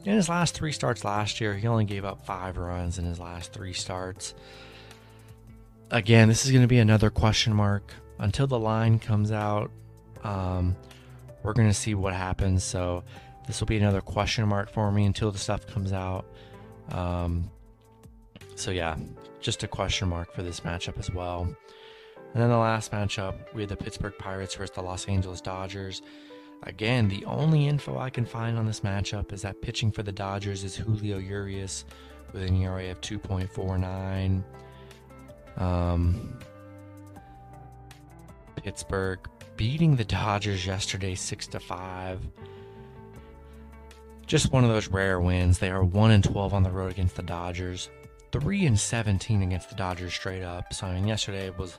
In 0.04 0.16
his 0.16 0.30
last 0.30 0.56
three 0.56 0.72
starts 0.72 1.04
last 1.04 1.40
year, 1.40 1.56
he 1.56 1.68
only 1.68 1.86
gave 1.86 2.06
up 2.06 2.26
five 2.26 2.58
runs 2.58 2.98
in 2.98 3.06
his 3.06 3.20
last 3.20 3.54
three 3.54 3.74
starts. 3.74 4.34
Again, 5.92 6.28
this 6.28 6.46
is 6.46 6.52
going 6.52 6.64
to 6.64 6.68
be 6.68 6.80
another 6.80 7.10
question 7.10 7.54
mark 7.54 7.94
until 8.18 8.48
the 8.48 8.58
line 8.58 8.98
comes 8.98 9.32
out. 9.32 9.70
Um, 10.24 10.76
we're 11.44 11.54
going 11.54 11.68
to 11.68 11.74
see 11.74 11.94
what 11.94 12.14
happens. 12.14 12.64
So, 12.64 13.04
this 13.46 13.60
will 13.60 13.68
be 13.68 13.78
another 13.78 14.02
question 14.02 14.48
mark 14.48 14.72
for 14.72 14.92
me 14.92 15.06
until 15.06 15.32
the 15.32 15.38
stuff 15.38 15.68
comes 15.68 15.92
out. 15.92 16.26
Um, 16.92 17.50
so, 18.56 18.72
yeah, 18.72 18.96
just 19.40 19.64
a 19.64 19.68
question 19.68 20.10
mark 20.10 20.34
for 20.34 20.42
this 20.42 20.62
matchup 20.62 20.98
as 20.98 21.12
well. 21.12 21.44
And 22.34 22.42
then 22.42 22.50
the 22.50 22.58
last 22.58 22.92
matchup, 22.92 23.36
we 23.54 23.62
had 23.62 23.70
the 23.70 23.76
Pittsburgh 23.76 24.14
Pirates 24.18 24.56
versus 24.56 24.74
the 24.74 24.82
Los 24.82 25.06
Angeles 25.08 25.42
Dodgers. 25.42 26.02
Again, 26.64 27.08
the 27.08 27.26
only 27.26 27.68
info 27.68 27.98
I 27.98 28.10
can 28.10 28.26
find 28.26 28.58
on 28.58 28.66
this 28.66 28.82
matchup 28.82 29.34
is 29.34 29.42
that 29.42 29.62
pitching 29.62 29.92
for 29.92 30.04
the 30.04 30.12
Dodgers 30.12 30.64
is 30.64 30.76
Julio 30.76 31.18
Urias 31.18 31.86
with 32.32 32.44
an 32.44 32.56
ERA 32.56 32.92
of 32.92 33.02
2.49. 33.02 34.44
Um, 35.58 36.40
Pittsburgh 38.56 39.20
beating 39.58 39.96
the 39.96 40.06
Dodgers 40.06 40.66
yesterday 40.66 41.16
6 41.16 41.48
to 41.48 41.60
5. 41.60 42.20
Just 44.28 44.52
one 44.52 44.64
of 44.64 44.70
those 44.70 44.88
rare 44.88 45.20
wins. 45.20 45.60
They 45.60 45.72
are 45.72 45.84
1 45.84 46.12
and 46.12 46.24
12 46.24 46.54
on 46.54 46.64
the 46.64 46.72
road 46.72 46.92
against 46.92 47.16
the 47.16 47.24
Dodgers. 47.24 47.90
3 48.32 48.66
and 48.66 48.80
17 48.80 49.42
against 49.42 49.70
the 49.70 49.76
Dodgers 49.76 50.14
straight 50.14 50.44
up. 50.44 50.74
So 50.74 50.88
I 50.88 50.94
mean 50.94 51.08
yesterday 51.08 51.48
it 51.48 51.58
was 51.58 51.78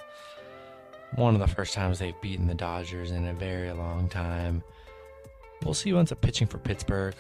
one 1.17 1.35
of 1.35 1.41
the 1.41 1.47
first 1.47 1.75
times 1.75 1.99
they've 1.99 2.21
beaten 2.21 2.47
the 2.47 2.55
Dodgers 2.55 3.11
in 3.11 3.27
a 3.27 3.35
very 3.35 3.73
long 3.73 4.09
time. 4.09 4.63
We'll 5.65 5.75
see 5.75 5.95
ends 5.95 6.13
up 6.13 6.21
pitching 6.21 6.47
for 6.47 6.59
Pittsburgh. 6.59 7.15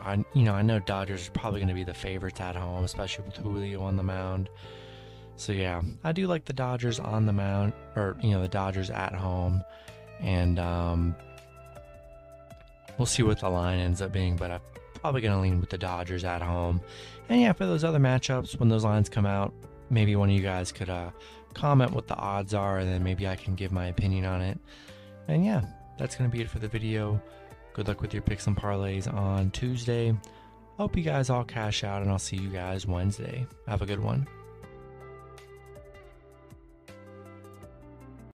I, 0.00 0.24
you 0.34 0.42
know, 0.42 0.54
I 0.54 0.62
know 0.62 0.78
Dodgers 0.78 1.28
are 1.28 1.32
probably 1.32 1.60
going 1.60 1.68
to 1.68 1.74
be 1.74 1.84
the 1.84 1.94
favorites 1.94 2.40
at 2.40 2.54
home, 2.54 2.84
especially 2.84 3.24
with 3.24 3.36
Julio 3.36 3.82
on 3.82 3.96
the 3.96 4.02
mound. 4.02 4.48
So 5.36 5.52
yeah, 5.52 5.82
I 6.04 6.12
do 6.12 6.26
like 6.26 6.44
the 6.44 6.52
Dodgers 6.52 6.98
on 6.98 7.26
the 7.26 7.32
mound, 7.32 7.72
or 7.96 8.16
you 8.22 8.30
know, 8.30 8.42
the 8.42 8.48
Dodgers 8.48 8.90
at 8.90 9.14
home, 9.14 9.62
and 10.20 10.58
um, 10.58 11.14
we'll 12.98 13.06
see 13.06 13.22
what 13.22 13.40
the 13.40 13.48
line 13.48 13.78
ends 13.78 14.02
up 14.02 14.12
being. 14.12 14.36
But 14.36 14.50
I'm 14.50 14.60
Probably 15.00 15.20
going 15.20 15.34
to 15.34 15.40
lean 15.40 15.60
with 15.60 15.70
the 15.70 15.78
Dodgers 15.78 16.24
at 16.24 16.42
home. 16.42 16.80
And 17.28 17.40
yeah, 17.40 17.52
for 17.52 17.66
those 17.66 17.84
other 17.84 18.00
matchups, 18.00 18.58
when 18.58 18.68
those 18.68 18.84
lines 18.84 19.08
come 19.08 19.26
out, 19.26 19.52
maybe 19.90 20.16
one 20.16 20.28
of 20.28 20.34
you 20.34 20.42
guys 20.42 20.72
could 20.72 20.90
uh, 20.90 21.10
comment 21.54 21.92
what 21.92 22.06
the 22.06 22.16
odds 22.16 22.54
are, 22.54 22.78
and 22.78 22.88
then 22.88 23.02
maybe 23.02 23.26
I 23.26 23.36
can 23.36 23.54
give 23.54 23.72
my 23.72 23.86
opinion 23.86 24.24
on 24.24 24.40
it. 24.40 24.58
And 25.28 25.44
yeah, 25.44 25.62
that's 25.98 26.16
going 26.16 26.30
to 26.30 26.36
be 26.36 26.42
it 26.42 26.50
for 26.50 26.58
the 26.58 26.68
video. 26.68 27.20
Good 27.74 27.88
luck 27.88 28.00
with 28.00 28.12
your 28.12 28.22
picks 28.22 28.46
and 28.46 28.56
parlays 28.56 29.12
on 29.12 29.50
Tuesday. 29.50 30.14
Hope 30.76 30.96
you 30.96 31.02
guys 31.02 31.30
all 31.30 31.44
cash 31.44 31.84
out, 31.84 32.02
and 32.02 32.10
I'll 32.10 32.18
see 32.18 32.36
you 32.36 32.48
guys 32.48 32.86
Wednesday. 32.86 33.46
Have 33.66 33.82
a 33.82 33.86
good 33.86 34.00
one. 34.00 34.26